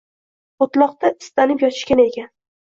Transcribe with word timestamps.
O’tloqda 0.65 1.11
istanib 1.27 1.63
yotishgan 1.67 2.03
ekan 2.07 2.29